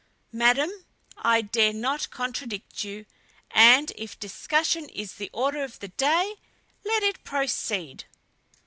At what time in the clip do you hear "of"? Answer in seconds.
5.63-5.77